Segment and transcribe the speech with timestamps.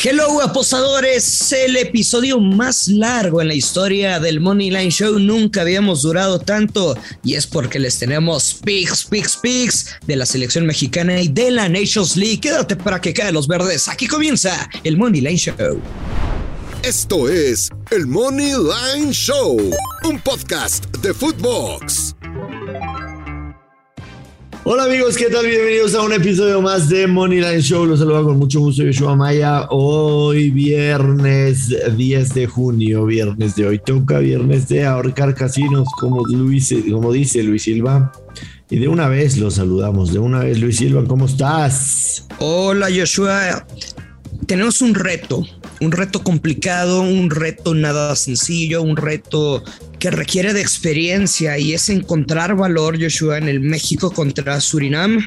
[0.00, 5.18] Hello apostadores, el episodio más largo en la historia del Money Line Show.
[5.18, 10.66] Nunca habíamos durado tanto y es porque les tenemos picks, picks, picks de la selección
[10.66, 12.38] mexicana y de la Nations League.
[12.38, 13.88] Quédate para que caen los verdes.
[13.88, 15.80] Aquí comienza el Money Line Show.
[16.84, 19.58] Esto es el Money Line Show,
[20.04, 22.14] un podcast de Footbox.
[24.70, 25.46] Hola amigos, ¿qué tal?
[25.46, 27.86] Bienvenidos a un episodio más de Moneyline Show.
[27.86, 29.66] Los saludo con mucho gusto, Yoshua Maya.
[29.70, 36.74] Hoy viernes 10 de junio, viernes de hoy toca, viernes de ahorcar casinos, como, Luis,
[36.92, 38.12] como dice Luis Silva.
[38.68, 42.26] Y de una vez los saludamos, de una vez Luis Silva, ¿cómo estás?
[42.38, 43.66] Hola Joshua,
[44.46, 45.46] tenemos un reto,
[45.80, 49.62] un reto complicado, un reto nada sencillo, un reto
[49.98, 55.18] que requiere de experiencia y es encontrar valor, Joshua, en el México contra Surinam.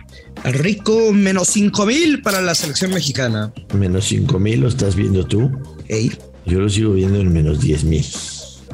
[0.44, 3.54] Rico, menos 5 mil para la selección mexicana.
[3.78, 5.52] Menos 5 mil lo estás viendo tú.
[5.88, 6.12] Hey.
[6.46, 8.06] Yo lo sigo viendo en menos 10 mil.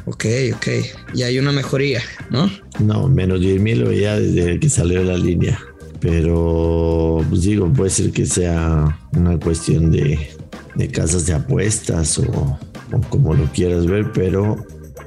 [0.06, 0.24] Ok,
[0.54, 0.66] ok.
[1.14, 2.50] Y hay una mejoría, ¿no?
[2.78, 5.58] No, menos 10 mil lo veía desde que salió la línea.
[6.00, 10.30] Pero, pues digo, puede ser que sea una cuestión de,
[10.78, 12.58] de casas de apuestas o,
[12.92, 14.56] o como lo quieras ver, pero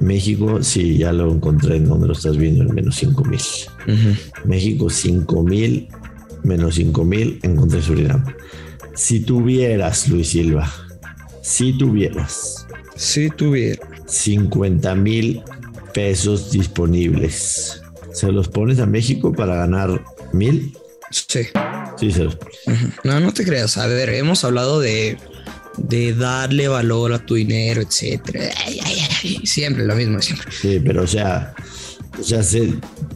[0.00, 3.40] México, sí, ya lo encontré en donde lo estás viendo, en menos 5 mil.
[4.44, 5.88] México 5 mil,
[6.42, 8.24] menos 5 mil, encontré Surinam.
[8.94, 10.70] Si tuvieras, Luis Silva,
[11.40, 12.66] si tuvieras.
[12.96, 13.88] Si tuviera.
[14.06, 15.42] 50 mil
[15.94, 17.80] pesos disponibles.
[18.12, 20.76] ¿Se los pones a México para ganar mil?
[21.10, 21.46] Sí.
[21.98, 22.58] Sí, se los pones.
[23.04, 23.78] No, no te creas.
[23.78, 25.16] A ver, hemos hablado de
[25.76, 28.50] de darle valor a tu dinero, etcétera.
[29.44, 30.50] Siempre lo mismo, siempre.
[30.52, 31.54] Sí, pero o sea,
[32.18, 32.42] o sea,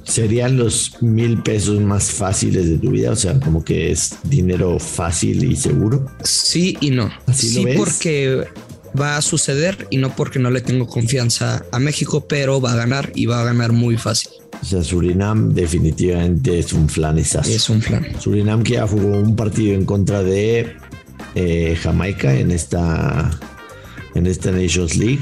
[0.04, 4.78] serían los mil pesos más fáciles de tu vida, o sea, como que es dinero
[4.78, 6.06] fácil y seguro.
[6.22, 7.10] Sí y no.
[7.26, 7.76] ¿Así sí, lo ves?
[7.76, 8.44] porque
[8.98, 12.76] va a suceder y no porque no le tengo confianza a México, pero va a
[12.76, 14.30] ganar y va a ganar muy fácil.
[14.60, 17.50] O sea, Surinam definitivamente es un flanizazo.
[17.50, 18.06] Es un flan.
[18.18, 20.74] Surinam que ya jugó un partido en contra de
[21.36, 23.30] eh, Jamaica en esta,
[24.14, 25.20] en esta Nations League.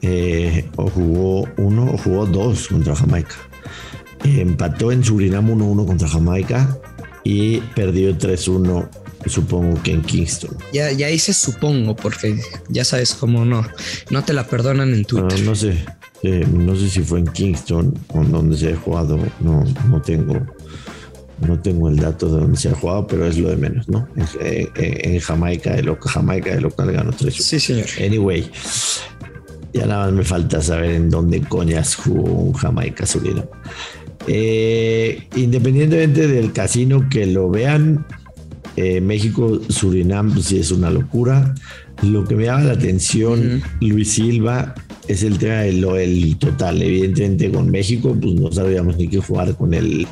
[0.00, 3.34] Eh, o jugó uno o jugó dos contra Jamaica.
[4.24, 6.78] Empató en Surinam 1-1 contra Jamaica
[7.24, 8.88] y perdió 3-1,
[9.26, 10.56] supongo que en Kingston.
[10.72, 12.38] Ya, ya hice supongo, porque
[12.68, 13.66] ya sabes cómo no,
[14.10, 15.40] no te la perdonan en No, Twitter.
[15.44, 15.84] no sé,
[16.22, 20.00] eh, no sé si fue en Kingston o en donde se ha jugado, no, no
[20.02, 20.46] tengo.
[21.46, 24.08] No tengo el dato de dónde se ha jugado, pero es lo de menos, ¿no?
[24.16, 27.86] En, en- en Jamaica, de local, Jamaica de local ganó 3 Sí, señor.
[28.04, 28.50] Anyway,
[29.72, 33.44] ya nada más me falta saber en dónde coñas jugó un Jamaica Surinam.
[34.26, 38.04] Eh, independientemente del casino que lo vean,
[38.76, 41.54] eh, México Surinam pues, sí es una locura.
[42.02, 44.74] Lo que me llama la atención, Luis Silva,
[45.08, 46.82] es el tema del el total.
[46.82, 50.06] Evidentemente con México, pues no sabíamos ni qué jugar con el,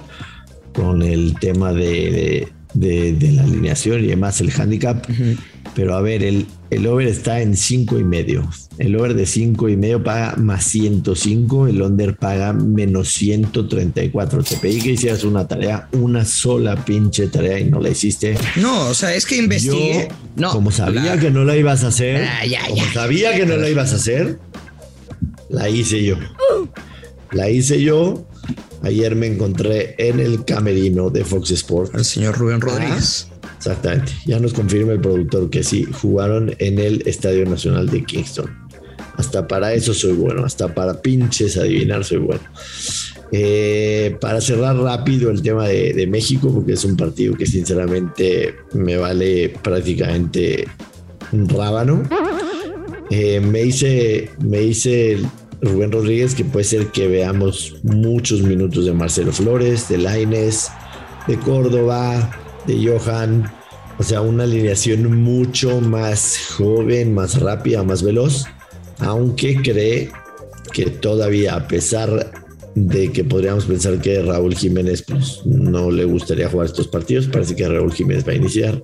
[0.76, 5.04] con el tema de, de- de la alineación y demás, el handicap.
[5.74, 8.48] Pero a ver, el, el over está en cinco y medio.
[8.78, 14.42] El over de cinco y medio paga más 105, el under paga menos 134.
[14.42, 18.36] Te pedí que hicieras una tarea, una sola pinche tarea y no la hiciste.
[18.56, 20.08] No, o sea, es que investigué.
[20.10, 22.92] Yo, no, como sabía la- que no la ibas a hacer, Ah, ya, como ya.
[22.92, 24.38] sabía que no la ibas a hacer,
[25.48, 26.16] la hice yo.
[27.32, 28.26] La hice yo.
[28.82, 31.94] Ayer me encontré en el camerino de Fox Sports.
[31.94, 33.28] al señor Rubén Rodríguez.
[33.56, 34.12] Exactamente.
[34.26, 38.50] Ya nos confirma el productor que sí, jugaron en el Estadio Nacional de Kingston.
[39.16, 42.42] Hasta para eso soy bueno, hasta para pinches adivinar soy bueno.
[43.32, 48.54] Eh, para cerrar rápido el tema de, de México, porque es un partido que sinceramente
[48.74, 50.68] me vale prácticamente
[51.32, 52.02] un rábano.
[53.10, 55.18] Eh, me hice, me hice
[55.62, 60.70] Rubén Rodríguez que puede ser que veamos muchos minutos de Marcelo Flores, de Laines,
[61.26, 62.30] de Córdoba,
[62.66, 63.50] de Johan.
[63.98, 68.44] O sea, una alineación mucho más joven, más rápida, más veloz.
[68.98, 70.10] Aunque cree
[70.72, 72.32] que todavía, a pesar
[72.74, 77.56] de que podríamos pensar que Raúl Jiménez pues, no le gustaría jugar estos partidos, parece
[77.56, 78.82] que Raúl Jiménez va a iniciar.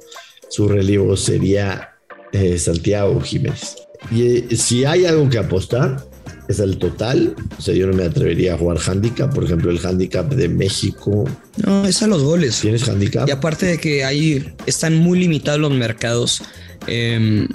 [0.49, 1.91] Su relevo sería
[2.33, 3.77] eh, Santiago Jiménez.
[4.11, 6.05] Y eh, si hay algo que apostar,
[6.53, 7.35] es el total.
[7.59, 9.35] O sea, yo no me atrevería a jugar handicap.
[9.35, 11.25] Por ejemplo, el handicap de México.
[11.65, 12.61] No, es a los goles.
[12.61, 13.29] ¿Tienes handicap?
[13.29, 16.43] Y aparte de que ahí están muy limitados los mercados
[16.87, 17.47] eh,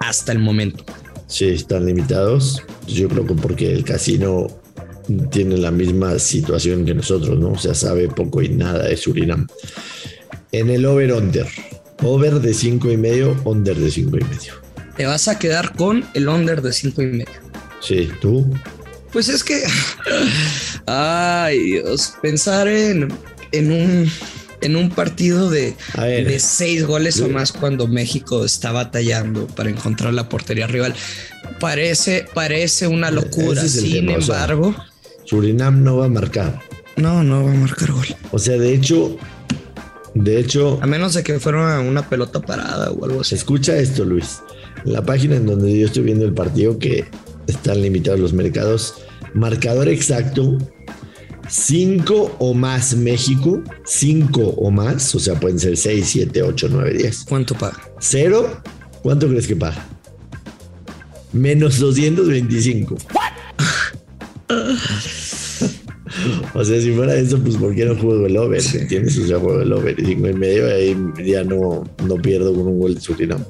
[0.00, 0.84] hasta el momento.
[1.26, 2.62] Sí, están limitados.
[2.86, 4.46] Yo creo que porque el casino
[5.30, 7.50] tiene la misma situación que nosotros, ¿no?
[7.50, 9.46] O sea, sabe poco y nada de Surinam.
[10.52, 11.46] En el over-under.
[12.02, 14.66] Over de 5 y medio, under de 5 y medio.
[14.96, 17.45] te vas a quedar con el under de cinco y medio.
[17.80, 18.46] Sí, tú.
[19.12, 19.62] Pues es que,
[20.86, 23.08] ay Dios, pensar en,
[23.52, 24.10] en un
[24.60, 30.12] en un partido de, de seis goles o más cuando México está batallando para encontrar
[30.14, 30.94] la portería rival.
[31.60, 33.62] Parece, parece una locura.
[33.66, 34.74] Sin embargo,
[35.24, 36.60] Surinam no va a marcar.
[36.96, 38.06] No, no va a marcar gol.
[38.32, 39.16] O sea, de hecho,
[40.14, 40.78] de hecho.
[40.82, 43.34] A menos de que fuera una pelota parada o algo así.
[43.34, 44.40] Escucha esto, Luis.
[44.84, 47.04] La página en donde yo estoy viendo el partido, que
[47.46, 48.94] están limitados los mercados,
[49.34, 50.58] marcador exacto
[51.48, 56.94] 5 o más México, 5 o más, o sea, pueden ser 6, 7, 8, 9,
[56.94, 57.24] 10.
[57.28, 57.78] ¿Cuánto paga?
[58.00, 58.62] Cero,
[59.02, 59.86] ¿cuánto crees que paga?
[61.32, 62.96] Menos 225.
[66.54, 68.62] o sea, si fuera eso, pues ¿por qué no juego el over?
[68.74, 69.18] ¿Entiendes?
[69.18, 72.66] O sea, juego el over y 5 y medio, ahí ya no, no pierdo con
[72.66, 73.44] un gol de Surinam.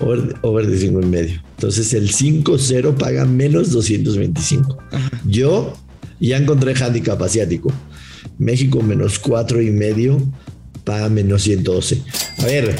[0.00, 1.42] Over, over de 5 y medio.
[1.62, 4.78] Entonces el 5-0 paga menos 225.
[5.24, 5.72] Yo
[6.18, 7.72] ya encontré handicap asiático.
[8.36, 10.20] México menos cuatro y medio
[10.82, 12.02] para menos 112.
[12.38, 12.74] A ver,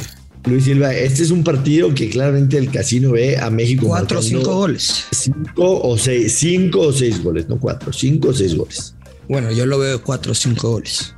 [0.47, 3.87] Luis Silva, este es un partido que claramente el casino ve a México.
[3.87, 5.05] Cuatro o cinco goles.
[5.13, 8.97] Cinco o seis, cinco o seis goles, no cuatro, cinco o seis goles.
[9.29, 11.15] Bueno, yo lo veo de cuatro o cinco goles.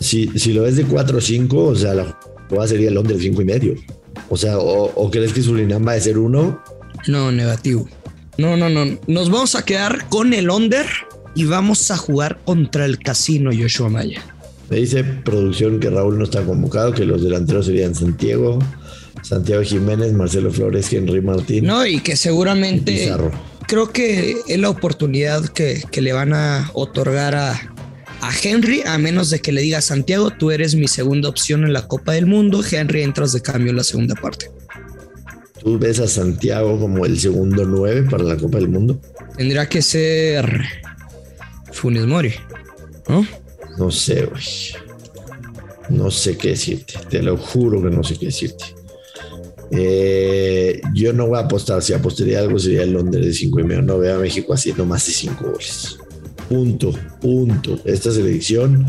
[0.00, 2.18] Si, si lo ves de cuatro o cinco, o sea, la
[2.48, 3.76] jugada sería de cinco y medio.
[4.30, 6.60] O sea, o, crees que Surinam va a ser uno?
[7.08, 7.88] No, negativo.
[8.36, 8.98] No, no, no.
[9.06, 10.86] Nos vamos a quedar con el under
[11.34, 14.22] y vamos a jugar contra el casino Joshua Maya.
[14.70, 18.58] Me dice producción que Raúl no está convocado, que los delanteros serían Santiago,
[19.22, 21.64] Santiago Jiménez, Marcelo Flores, Henry Martín.
[21.64, 23.10] No, y que seguramente
[23.66, 29.30] creo que es la oportunidad que, le van a otorgar a, a Henry, a menos
[29.30, 32.62] de que le diga Santiago, tú eres mi segunda opción en la Copa del Mundo,
[32.70, 34.50] Henry entras de cambio en la segunda parte.
[35.62, 39.00] ¿Tú ves a Santiago como el segundo nueve para la Copa del Mundo?
[39.36, 40.64] Tendría que ser
[41.72, 42.32] Funes Mori,
[43.08, 43.26] ¿no?
[43.76, 44.42] No sé, güey.
[45.90, 46.94] No sé qué decirte.
[47.08, 48.64] Te lo juro que no sé qué decirte.
[49.70, 51.82] Eh, yo no voy a apostar.
[51.82, 53.82] Si apostaría algo sería el Londres de 5 y medio.
[53.82, 55.98] No veo a México haciendo más de 5 goles.
[56.48, 57.78] Punto, punto.
[57.84, 58.86] Esta selección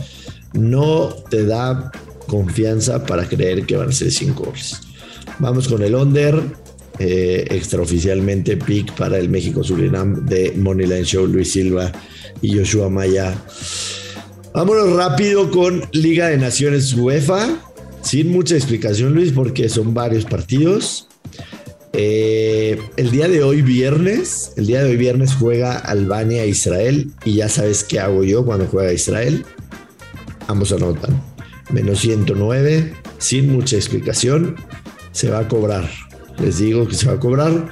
[0.53, 1.91] no te da
[2.27, 4.81] confianza para creer que van a ser 5 goles.
[5.39, 6.41] Vamos con el under.
[7.01, 11.93] Eh, extraoficialmente pick para el México Surinam de Moneyline Show Luis Silva
[12.41, 13.41] y Joshua Maya.
[14.53, 17.47] Vámonos rápido con Liga de Naciones UEFA,
[18.01, 21.07] sin mucha explicación Luis, porque son varios partidos.
[21.93, 27.35] Eh, el día de hoy viernes, el día de hoy viernes juega Albania Israel y
[27.35, 29.45] ya sabes qué hago yo cuando juega Israel.
[30.47, 31.23] Ambos anotan.
[31.71, 34.57] Menos 109, sin mucha explicación,
[35.13, 36.08] se va a cobrar.
[36.41, 37.69] Les digo que se va a cobrar.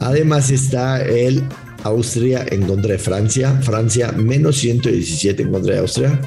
[0.00, 1.42] Además está el
[1.84, 3.58] Austria en contra de Francia.
[3.62, 6.20] Francia menos 117 en contra de Austria.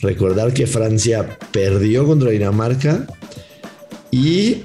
[0.00, 3.06] Recordar que Francia perdió contra Dinamarca
[4.10, 4.62] y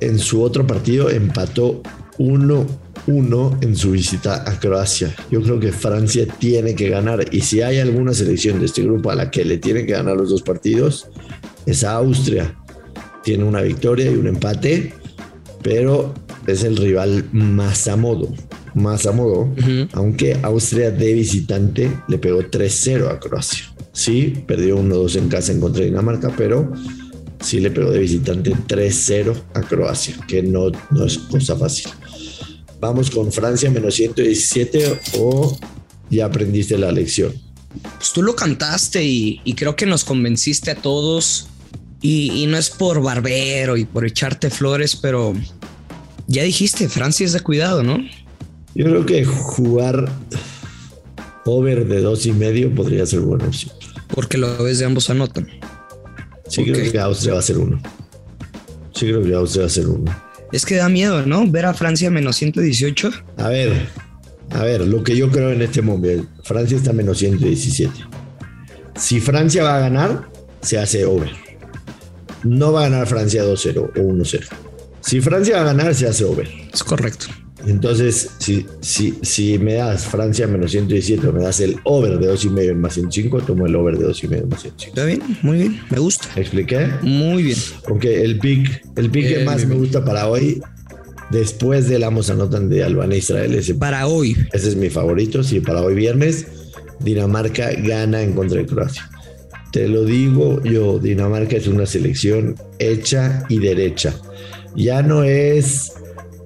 [0.00, 1.82] en su otro partido empató
[2.18, 5.14] 1-1 en su visita a Croacia.
[5.30, 9.10] Yo creo que Francia tiene que ganar y si hay alguna selección de este grupo
[9.10, 11.08] a la que le tiene que ganar los dos partidos,
[11.66, 12.56] es a Austria.
[13.22, 14.94] Tiene una victoria y un empate,
[15.62, 16.14] pero
[16.46, 18.28] es el rival más a modo
[18.74, 19.52] más a modo,
[19.92, 23.64] aunque Austria de visitante le pegó 3-0 a Croacia.
[23.92, 26.72] Sí, perdió 1-2 en casa en contra de Dinamarca, pero
[27.40, 31.90] sí le pegó de visitante 3-0 a Croacia, que no, no es cosa fácil.
[32.80, 35.58] Vamos con Francia menos 117 o
[36.08, 37.32] ya aprendiste la lección.
[37.98, 41.48] Pues tú lo cantaste y, creo que nos convenciste a todos.
[42.02, 45.34] Y, y, no es por barbero y por echarte flores, pero
[46.26, 47.98] ya dijiste, Francia es de cuidado, ¿no?
[48.74, 50.08] Yo creo que jugar
[51.44, 53.72] over de dos y medio podría ser buena opción.
[54.14, 55.48] Porque lo ves de ambos anotan.
[56.48, 57.80] Sí, creo que Austria va a ser uno.
[58.94, 60.22] Sí, creo que Austria va a ser uno.
[60.52, 61.48] Es que da miedo, ¿no?
[61.48, 63.10] Ver a Francia menos 118.
[63.36, 63.86] A ver,
[64.50, 67.92] a ver, lo que yo creo en este momento, Francia está menos 117.
[68.96, 70.28] Si Francia va a ganar,
[70.60, 71.30] se hace over.
[72.44, 74.46] No va a ganar Francia 2-0 o 1-0.
[75.00, 76.48] Si Francia va a ganar, se hace over.
[76.72, 77.26] Es correcto.
[77.66, 82.70] Entonces, si, si, si me das Francia menos 117 me das el over de 2,5
[82.70, 84.88] en más 105, tomo el over de 2,5 en más 105.
[84.88, 86.28] Está bien, muy bien, me gusta.
[86.34, 86.88] ¿Me expliqué?
[87.02, 87.58] Muy bien.
[87.88, 90.62] Ok, el pick, el pick que más me gusta para hoy,
[91.30, 94.36] después del Amos Anotan de Albania e Israel, ese, para hoy.
[94.52, 96.46] Ese es mi favorito, sí, para hoy viernes,
[97.00, 99.09] Dinamarca gana en contra de Croacia.
[99.72, 104.14] Te lo digo yo, Dinamarca es una selección hecha y derecha.
[104.74, 105.92] Ya no es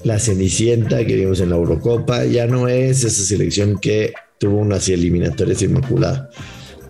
[0.03, 4.89] la Cenicienta que vimos en la Eurocopa, ya no es esa selección que tuvo unas
[4.89, 6.29] eliminatorias inmaculadas.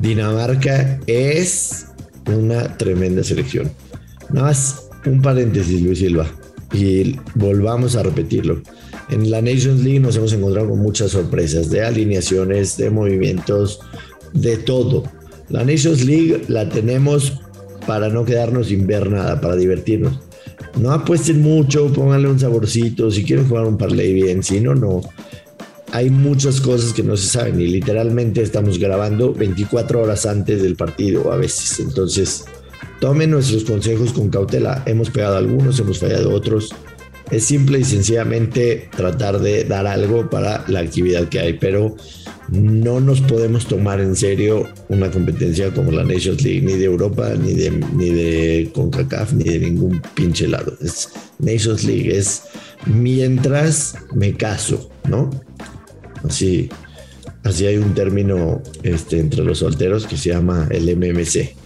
[0.00, 1.86] Dinamarca es
[2.26, 3.70] una tremenda selección.
[4.30, 6.26] Nada más un paréntesis, Luis Silva,
[6.72, 8.60] y volvamos a repetirlo.
[9.10, 13.80] En la Nations League nos hemos encontrado con muchas sorpresas de alineaciones, de movimientos,
[14.32, 15.04] de todo.
[15.48, 17.40] La Nations League la tenemos
[17.86, 20.20] para no quedarnos sin ver nada, para divertirnos.
[20.80, 25.02] No apuesten mucho, pónganle un saborcito, si quieren jugar un parlay bien, si no, no.
[25.92, 30.74] Hay muchas cosas que no se saben y literalmente estamos grabando 24 horas antes del
[30.74, 31.78] partido a veces.
[31.78, 32.46] Entonces,
[33.00, 34.82] tomen nuestros consejos con cautela.
[34.86, 36.74] Hemos pegado algunos, hemos fallado otros.
[37.30, 41.94] Es simple y sencillamente tratar de dar algo para la actividad que hay, pero
[42.48, 47.32] no nos podemos tomar en serio una competencia como la Nations League, ni de Europa,
[47.40, 50.76] ni de, ni de CONCACAF, ni de ningún pinche lado.
[50.80, 51.08] Es
[51.38, 52.42] Nations League, es
[52.86, 55.30] mientras me caso, ¿no?
[56.28, 56.68] Así,
[57.42, 61.56] así hay un término este, entre los solteros que se llama el MMC.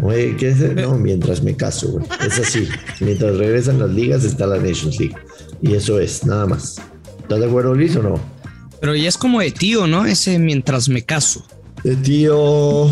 [0.00, 0.60] Oye, ¿qué es?
[0.76, 2.04] No, mientras me caso, güey.
[2.24, 2.68] Es así.
[3.00, 5.16] Mientras regresan las ligas está la Nations League.
[5.60, 6.80] Y eso es, nada más.
[7.20, 8.37] ¿Estás de acuerdo, Luis, o no?
[8.80, 10.06] Pero ya es como de tío, ¿no?
[10.06, 11.44] Ese mientras me caso.
[11.84, 12.90] De tío,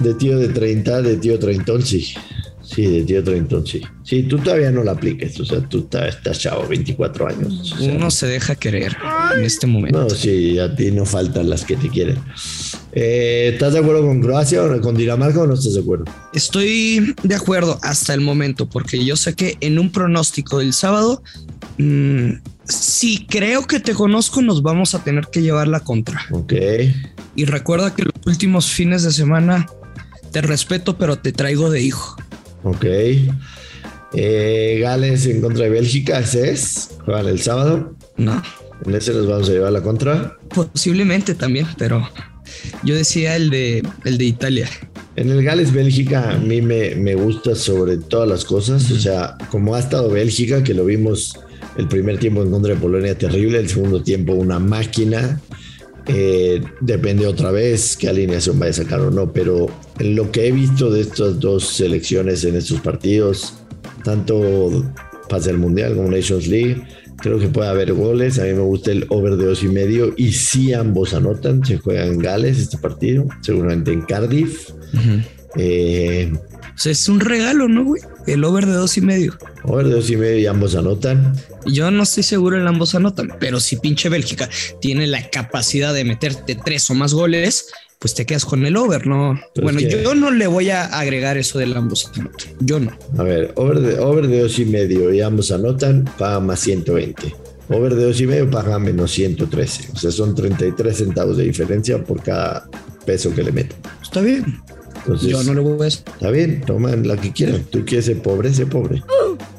[0.00, 2.14] de tío de 30, de tío treintón, sí.
[2.62, 3.80] Sí, de tío treintón, sí.
[4.04, 7.74] Sí, tú todavía no la apliques, o sea, tú estás chavo, 24 años.
[7.80, 8.94] Uno se deja querer
[9.34, 10.02] en este momento.
[10.02, 12.18] No, sí, a ti no faltan las que te quieren.
[12.92, 16.04] Eh, ¿Estás de acuerdo con Croacia o con Dinamarca o no estás de acuerdo?
[16.34, 21.22] Estoy de acuerdo hasta el momento, porque yo sé que en un pronóstico del sábado
[21.78, 22.32] mmm,
[22.68, 26.20] si creo que te conozco, nos vamos a tener que llevar la contra.
[26.30, 26.52] Ok.
[27.34, 29.66] Y recuerda que los últimos fines de semana
[30.32, 32.16] te respeto, pero te traigo de hijo.
[32.62, 32.84] Ok.
[34.14, 36.90] Eh, Gales en contra de Bélgica, ¿ese es?
[37.04, 37.94] ¿Juegan el sábado?
[38.16, 38.42] No.
[38.84, 40.36] ¿En ese nos vamos a llevar la contra?
[40.54, 42.08] Posiblemente también, pero
[42.82, 44.68] yo decía el de, el de Italia.
[45.16, 49.36] En el Gales Bélgica a mí me, me gusta sobre todas las cosas, o sea,
[49.50, 51.34] como ha estado Bélgica, que lo vimos
[51.78, 55.40] el primer tiempo en contra de Polonia terrible, el segundo tiempo una máquina.
[56.06, 59.66] Eh, depende otra vez qué alineación vaya a sacar o no, pero
[59.98, 63.54] en lo que he visto de estas dos selecciones en estos partidos,
[64.04, 64.92] tanto
[65.28, 66.82] pase al Mundial como Nations League,
[67.18, 68.38] creo que puede haber goles.
[68.38, 71.64] A mí me gusta el over de dos y medio y si ambos anotan.
[71.64, 74.70] Se juega en Gales este partido, seguramente en Cardiff.
[75.56, 78.02] eh, o sea, es un regalo, ¿no, güey?
[78.28, 79.36] El over de dos y medio.
[79.64, 81.34] Over de dos y medio y ambos anotan.
[81.64, 86.04] Yo no estoy seguro en ambos anotan, pero si pinche Bélgica tiene la capacidad de
[86.04, 89.40] meterte tres o más goles, pues te quedas con el over, ¿no?
[89.62, 92.52] bueno, yo no le voy a agregar eso del ambos anotan.
[92.60, 92.92] Yo no.
[93.16, 97.34] A ver, over de, over de dos y medio y ambos anotan, paga más 120.
[97.70, 99.92] Over de dos y medio paga menos 113.
[99.94, 102.68] O sea, son 33 centavos de diferencia por cada
[103.06, 103.74] peso que le meto.
[104.02, 104.60] Está bien.
[105.08, 106.02] Entonces, yo no lo voy a hacer.
[106.06, 107.64] Está bien, toman la que quieran.
[107.70, 109.02] Tú quieres ser pobre, sé pobre.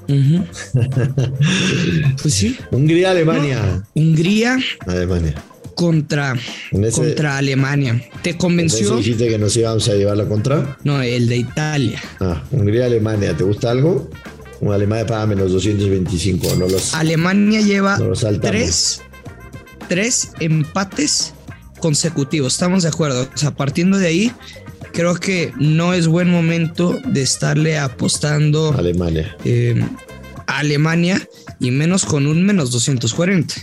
[0.07, 2.13] Uh -huh.
[2.21, 2.55] pues sí.
[2.71, 3.83] Hungría, Alemania.
[3.95, 4.01] No.
[4.01, 4.59] Hungría.
[4.85, 5.33] Alemania.
[5.73, 6.35] Contra,
[6.71, 7.99] ese, contra Alemania.
[8.21, 8.97] ¿Te convenció?
[8.97, 10.77] dijiste que nos íbamos a llevar la contra?
[10.83, 11.99] No, el de Italia.
[12.19, 13.35] Ah, Hungría, Alemania.
[13.35, 14.07] ¿Te gusta algo?
[14.59, 16.57] Un Alemania paga menos 225.
[16.57, 19.01] No los, Alemania lleva no los tres,
[19.87, 21.33] tres empates
[21.79, 22.53] consecutivos.
[22.53, 23.27] Estamos de acuerdo.
[23.33, 24.31] O sea, partiendo de ahí,
[24.93, 29.35] creo que no es buen momento de estarle apostando Alemania.
[29.45, 29.83] Eh,
[30.47, 31.21] a Alemania
[31.59, 33.53] y menos con un menos 240.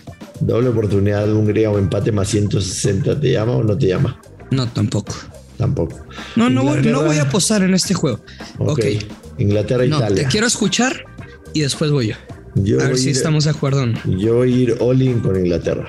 [0.41, 3.21] Doble oportunidad de Hungría o empate más 160.
[3.21, 4.21] ¿Te llama o no te llama?
[4.51, 5.15] No, tampoco.
[5.57, 5.99] Tampoco.
[6.37, 8.21] No, no voy, no voy, a apostar en este juego.
[8.59, 8.71] Ok.
[8.71, 8.99] okay.
[9.39, 10.25] Inglaterra, no, Italia.
[10.25, 11.07] Te quiero escuchar
[11.55, 12.15] y después voy yo.
[12.55, 13.99] yo a ver si ir, estamos de acuerdo o no.
[14.19, 15.89] Yo voy a ir all in con Inglaterra.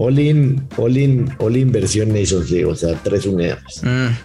[0.00, 3.82] All in, all in, all in versión Nations League, o sea, tres unidades.
[3.82, 4.16] Ah,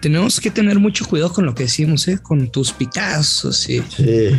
[0.00, 2.18] tenemos que tener mucho cuidado con lo que decimos, ¿eh?
[2.18, 3.82] Con tus picazos, sí.
[3.94, 4.30] Sí,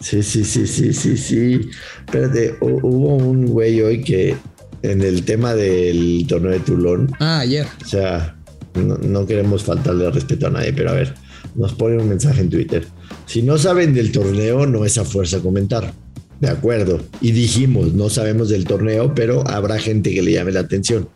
[0.00, 1.60] sí, sí, sí, sí, sí, sí.
[2.06, 4.34] Espérate, hubo un güey hoy que
[4.80, 7.14] en el tema del torneo de Toulon.
[7.20, 7.66] Ah, ayer.
[7.82, 8.34] O sea,
[8.76, 11.14] no, no queremos faltarle respeto a nadie, pero a ver,
[11.54, 12.86] nos ponen un mensaje en Twitter.
[13.26, 15.92] Si no saben del torneo, no es a fuerza comentar.
[16.44, 17.00] De acuerdo.
[17.22, 21.08] Y dijimos, no sabemos del torneo, pero habrá gente que le llame la atención.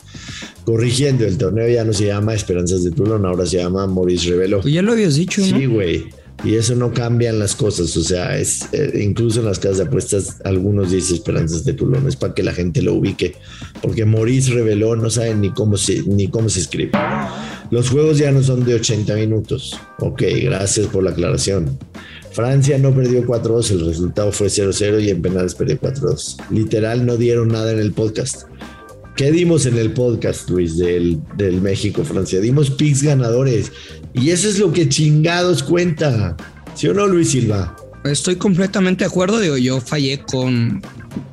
[0.65, 4.63] Corrigiendo, el torneo ya no se llama Esperanzas de Toulon, ahora se llama Maurice Revelo.
[4.63, 5.59] Pues ya lo habías dicho, ¿no?
[5.59, 6.07] Sí, güey.
[6.45, 7.95] Y eso no cambian las cosas.
[7.99, 12.09] O sea, es eh, incluso en las casas de apuestas, algunos dicen Esperanzas de Toulon.
[12.09, 13.35] Es para que la gente lo ubique.
[13.83, 16.93] Porque Maurice Reveló no saben ni cómo se, ni cómo se escribe.
[17.71, 19.79] Los juegos ya no son de 80 minutos.
[19.99, 21.79] Ok, gracias por la aclaración.
[22.39, 26.37] Francia no perdió 4-2, el resultado fue 0-0 y en penales perdió 4-2.
[26.51, 28.45] Literal, no dieron nada en el podcast.
[29.17, 32.39] ¿Qué dimos en el podcast, Luis, del, del México-Francia?
[32.39, 33.73] Dimos picks ganadores.
[34.15, 36.37] Y eso es lo que chingados cuenta.
[36.77, 37.75] ¿Sí o no, Luis Silva?
[38.05, 39.41] Estoy completamente de acuerdo.
[39.41, 40.83] Digo, yo fallé con.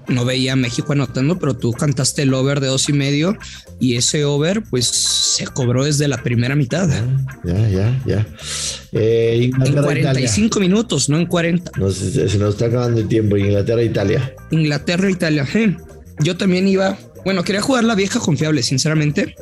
[0.08, 3.38] No veía a México anotando, pero tú cantaste el over de dos y medio
[3.80, 6.90] y ese over, pues se cobró desde la primera mitad.
[7.44, 8.28] Ya, ya, ya.
[8.92, 11.72] Eh, en 45 minutos, no en 40.
[11.92, 13.36] se, nos está acabando el tiempo.
[13.36, 14.34] Inglaterra-Italia.
[14.52, 15.48] Inglaterra-Italia.
[16.20, 16.98] Yo también iba.
[17.24, 19.36] Bueno, quería jugar la vieja confiable, sinceramente,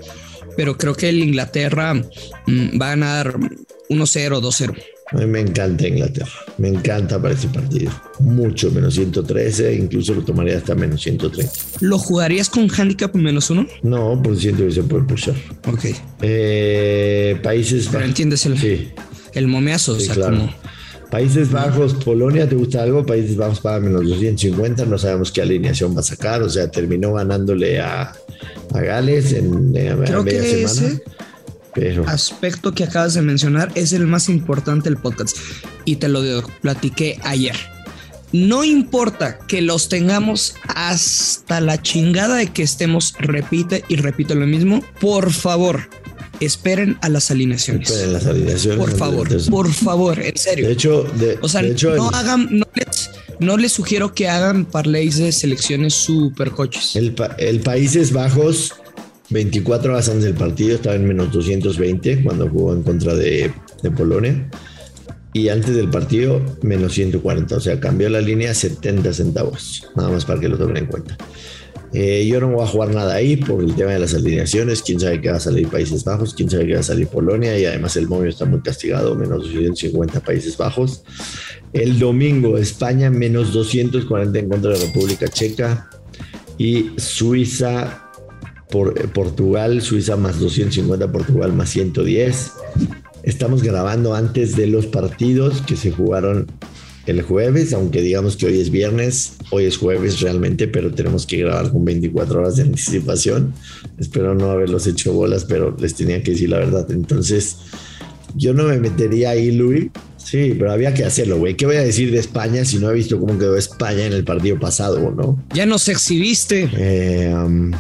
[0.56, 3.38] pero creo que el Inglaterra mm, va a ganar
[3.89, 4.75] 1-0, 2-0.
[5.12, 7.91] A mí me encanta Inglaterra, me encanta para ese partido.
[8.19, 11.53] Mucho, menos 113, incluso lo tomaría hasta menos 130.
[11.81, 13.67] ¿Lo jugarías con handicap menos uno?
[13.83, 15.36] No, por siento que se puede pushar.
[15.67, 15.86] Ok.
[16.22, 18.91] Eh, países Pero entiendes el, sí.
[19.33, 20.50] el momeazo, o sea, como...
[21.12, 23.05] Países Bajos, Polonia, ¿te gusta algo?
[23.05, 27.13] Países Bajos para menos 250, no sabemos qué alineación va a sacar, o sea, terminó
[27.13, 28.13] ganándole a,
[28.74, 31.01] a Gales en, en media semana.
[31.74, 32.08] Pero...
[32.08, 35.38] aspecto que acabas de mencionar es el más importante del podcast
[35.86, 36.22] y te lo
[36.62, 37.56] platiqué ayer.
[38.32, 44.48] No importa que los tengamos hasta la chingada de que estemos, repite y repite lo
[44.48, 45.88] mismo, por favor,
[46.39, 47.92] esperen a las alineaciones.
[47.92, 48.80] Esperen las alineaciones.
[48.80, 50.68] Por favor, por favor, en serio.
[50.68, 51.06] De hecho,
[51.42, 52.50] o sea, no hagan,
[53.39, 56.96] no les, sugiero que hagan parlays de selecciones super coches.
[56.96, 58.74] El, el Países Bajos
[59.30, 63.51] 24 horas antes del partido estaba en menos 220 cuando jugó en contra de,
[63.96, 64.50] Polonia.
[65.34, 67.56] Y antes del partido, menos 140.
[67.56, 69.89] O sea, cambió la línea 70 centavos.
[69.96, 71.18] Nada más para que lo tomen en cuenta.
[71.92, 74.84] Eh, yo no voy a jugar nada ahí por el tema de las alineaciones.
[74.84, 77.58] Quién sabe qué va a salir Países Bajos, quién sabe qué va a salir Polonia.
[77.58, 81.03] Y además el móvil está muy castigado, menos 250 Países Bajos.
[81.72, 85.89] El domingo, España, menos 240 en contra de la República Checa.
[86.60, 88.02] Y Suiza
[88.74, 92.53] por, eh, Portugal, Suiza más 250, Portugal más 110.
[93.22, 96.48] Estamos grabando antes de los partidos que se jugaron
[97.05, 101.38] el jueves, aunque digamos que hoy es viernes, hoy es jueves realmente, pero tenemos que
[101.38, 103.53] grabar con 24 horas de anticipación.
[104.00, 106.90] Espero no haberlos hecho bolas, pero les tenía que decir la verdad.
[106.90, 107.57] Entonces,
[108.36, 109.92] yo no me metería ahí, Luis.
[110.18, 111.55] Sí, pero había que hacerlo, güey.
[111.55, 114.24] ¿Qué voy a decir de España si no he visto cómo quedó España en el
[114.24, 115.44] partido pasado, no?
[115.53, 116.70] Ya nos exhibiste.
[116.75, 117.72] Eh, um,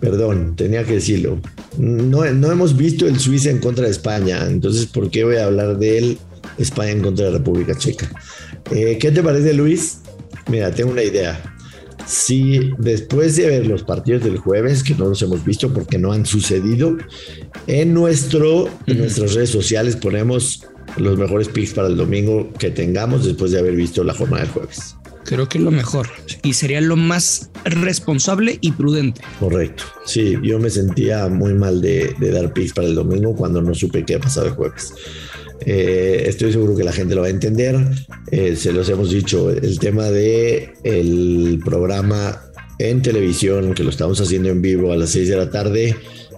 [0.00, 1.40] Perdón, tenía que decirlo.
[1.78, 5.46] No, no hemos visto el Suiza en contra de España, entonces ¿por qué voy a
[5.46, 6.18] hablar de él
[6.58, 8.10] España en contra de la República Checa?
[8.70, 10.00] Eh, ¿Qué te parece, Luis?
[10.50, 11.54] Mira, tengo una idea.
[12.06, 16.12] Si después de ver los partidos del jueves, que no los hemos visto porque no
[16.12, 16.96] han sucedido,
[17.66, 20.64] en, nuestro, en nuestras redes sociales ponemos
[20.98, 24.52] los mejores picks para el domingo que tengamos después de haber visto la jornada del
[24.52, 24.95] jueves.
[25.26, 26.08] Creo que es lo mejor
[26.42, 29.20] y sería lo más responsable y prudente.
[29.40, 29.84] Correcto.
[30.04, 34.04] Sí, yo me sentía muy mal de, dar picks para el domingo cuando no supe
[34.04, 34.94] qué ha pasado el jueves.
[35.64, 37.76] Eh, estoy seguro que la gente lo va a entender.
[38.30, 42.42] Eh, se los hemos dicho, el tema de el programa
[42.78, 45.96] en televisión que lo estamos haciendo en vivo a las 6 de la tarde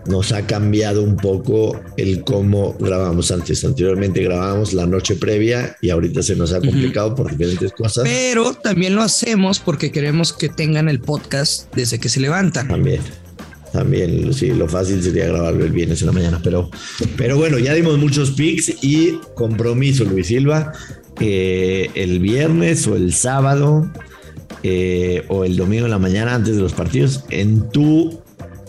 [0.08, 3.64] nos ha cambiado un poco el cómo grabamos antes.
[3.64, 8.04] Anteriormente grabábamos la noche previa y ahorita se nos ha complicado por diferentes cosas.
[8.04, 12.68] Pero también lo hacemos porque queremos que tengan el podcast desde que se levantan.
[12.68, 13.00] También.
[13.72, 16.70] También, sí, lo fácil sería grabarlo el viernes en la mañana, pero,
[17.18, 20.72] pero bueno, ya dimos muchos pics y compromiso, Luis Silva,
[21.20, 23.90] eh, el viernes o el sábado
[24.62, 28.20] eh, o el domingo en la mañana antes de los partidos en tu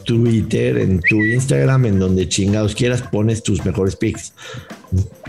[0.09, 4.33] Twitter, en tu Instagram, en donde chingados quieras, pones tus mejores picks.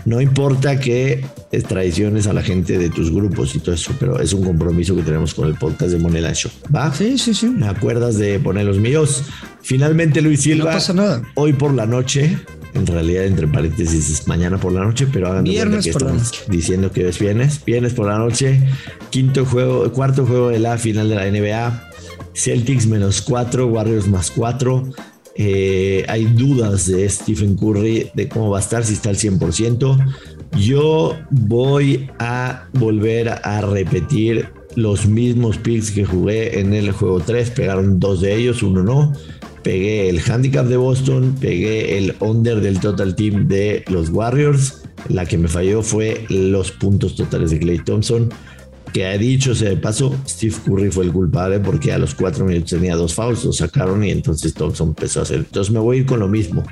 [0.05, 1.23] No importa que
[1.67, 5.03] traiciones a la gente de tus grupos y todo eso, pero es un compromiso que
[5.03, 6.51] tenemos con el podcast de Monela Show.
[6.75, 6.91] ¿Va?
[6.91, 7.45] Sí, sí, sí.
[7.45, 9.23] ¿Me acuerdas de poner los míos?
[9.61, 10.71] Finalmente, Luis Silva.
[10.71, 11.21] No pasa nada.
[11.35, 12.39] Hoy por la noche,
[12.73, 16.13] en realidad, entre paréntesis, es mañana por la noche, pero hagan viernes que por la
[16.13, 16.41] noche.
[16.47, 17.63] diciendo que es viernes.
[17.63, 18.67] Viernes por la noche,
[19.11, 21.90] quinto juego, cuarto juego de la final de la NBA
[22.33, 24.91] Celtics menos 4, Warriors más 4.
[25.35, 29.97] Eh, hay dudas de Stephen Curry de cómo va a estar, si está al 100%.
[30.57, 37.51] Yo voy a volver a repetir los mismos picks que jugué en el juego 3.
[37.51, 39.13] Pegaron dos de ellos, uno no.
[39.63, 44.81] Pegué el handicap de Boston, pegué el under del total team de los Warriors.
[45.07, 48.29] La que me falló fue los puntos totales de Clay Thompson
[48.93, 52.45] que ha dicho sea de paso, Steve Curry fue el culpable porque a los cuatro
[52.45, 55.37] minutos tenía dos fouls, lo sacaron y entonces Thompson empezó a hacer.
[55.37, 56.63] Entonces me voy a ir con lo mismo.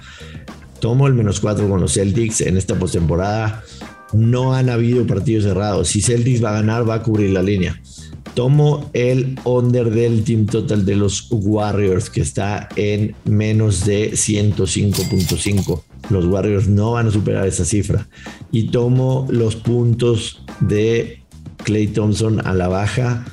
[0.79, 3.63] Tomo el menos cuatro con los Celtics en esta postemporada.
[4.11, 5.89] no han habido partidos cerrados.
[5.89, 7.79] Si Celtics va a ganar, va a cubrir la línea.
[8.33, 15.83] Tomo el under del team total de los Warriors, que está en menos de 105.5.
[16.09, 18.07] Los Warriors no van a superar esa cifra.
[18.51, 21.19] Y tomo los puntos de
[21.63, 23.25] Clay Thompson a la baja.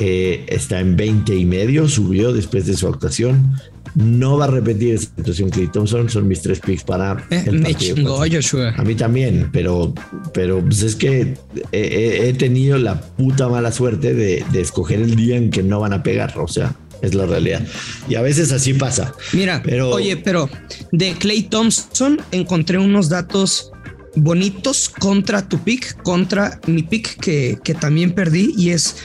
[0.00, 3.54] Eh, está en 20 y medio, subió después de su actuación.
[3.94, 6.10] No va a repetir esa situación Clay Thompson.
[6.10, 8.74] Son mis tres picks para eh, el Me chingó Joshua.
[8.76, 9.94] A mí también, pero,
[10.32, 11.34] pero pues es que
[11.70, 15.92] he, tenido la puta mala suerte de, de, escoger el día en que no van
[15.92, 16.34] a pegar.
[16.38, 17.62] O sea, es la realidad.
[18.08, 19.14] Y a veces así pasa.
[19.32, 20.48] Mira, pero, oye, pero
[20.90, 23.70] de Clay Thompson encontré unos datos
[24.16, 28.96] bonitos contra tu pick, contra mi pick que, que también perdí y es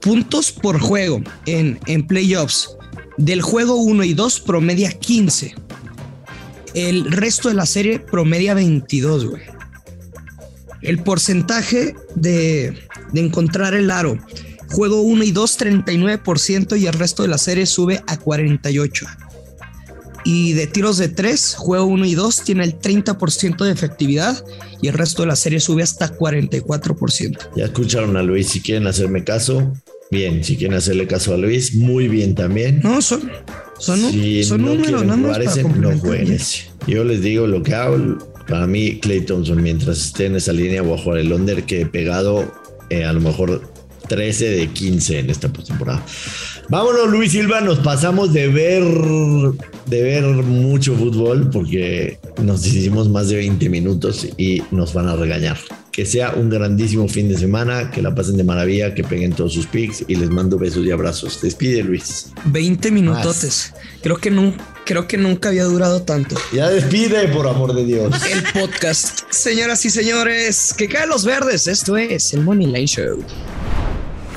[0.00, 2.76] puntos por juego en, en playoffs.
[3.18, 5.54] Del juego 1 y 2 promedia 15.
[6.74, 9.42] El resto de la serie promedia 22, güey.
[10.80, 12.76] El porcentaje de,
[13.12, 14.18] de encontrar el aro.
[14.70, 19.21] Juego 1 y 2, 39% y el resto de la serie sube a 48%.
[20.24, 24.44] Y de tiros de 3, juego 1 y 2 tiene el 30% de efectividad
[24.80, 27.38] y el resto de la serie sube hasta 44%.
[27.56, 29.72] Ya escucharon a Luis, si quieren hacerme caso,
[30.10, 32.80] bien, si quieren hacerle caso a Luis, muy bien también.
[32.82, 33.30] No, son,
[33.78, 33.98] son,
[34.44, 36.38] son no números, no jueguen
[36.86, 40.82] Yo les digo lo que hago, para mí Clay Thompson, mientras esté en esa línea
[40.82, 42.52] voy a jugar el under que he pegado
[42.90, 43.71] eh, a lo mejor
[44.08, 46.04] 13 de 15 en esta temporada.
[46.68, 48.82] Vámonos, Luis Silva, nos pasamos de ver,
[49.86, 55.16] de ver mucho fútbol porque nos hicimos más de 20 minutos y nos van a
[55.16, 55.58] regañar.
[55.90, 59.52] Que sea un grandísimo fin de semana, que la pasen de maravilla, que peguen todos
[59.52, 61.42] sus pics y les mando besos y abrazos.
[61.42, 62.32] Despide, Luis.
[62.46, 63.74] 20 minutotes.
[64.02, 64.54] Creo que no,
[64.86, 66.36] creo que nunca había durado tanto.
[66.54, 68.14] Ya despide, por amor de Dios.
[68.24, 69.20] El podcast.
[69.28, 71.66] Señoras y señores, que caen los verdes.
[71.66, 73.22] Esto es el Money Line Show.